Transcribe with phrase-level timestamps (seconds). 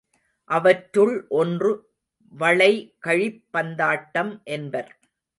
[0.49, 1.71] அவற்றுள் ஒன்று
[2.33, 4.91] வளைகழிப் பந்தாட்டம் என்பர்.